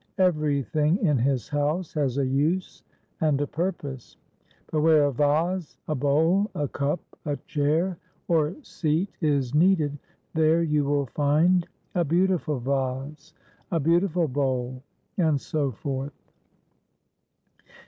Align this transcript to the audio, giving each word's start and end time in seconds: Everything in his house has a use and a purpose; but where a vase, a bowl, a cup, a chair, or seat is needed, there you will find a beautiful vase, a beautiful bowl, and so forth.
Everything 0.17 0.97
in 1.05 1.15
his 1.19 1.47
house 1.47 1.93
has 1.93 2.17
a 2.17 2.25
use 2.25 2.81
and 3.19 3.39
a 3.39 3.45
purpose; 3.45 4.17
but 4.71 4.81
where 4.81 5.03
a 5.03 5.11
vase, 5.13 5.77
a 5.87 5.93
bowl, 5.93 6.49
a 6.55 6.67
cup, 6.67 6.99
a 7.25 7.35
chair, 7.45 7.99
or 8.27 8.55
seat 8.63 9.11
is 9.21 9.53
needed, 9.53 9.99
there 10.33 10.63
you 10.63 10.85
will 10.85 11.05
find 11.05 11.67
a 11.93 12.03
beautiful 12.03 12.57
vase, 12.59 13.35
a 13.71 13.79
beautiful 13.79 14.27
bowl, 14.27 14.81
and 15.19 15.39
so 15.39 15.71
forth. 15.71 16.13